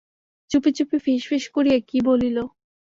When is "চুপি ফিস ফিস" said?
0.77-1.45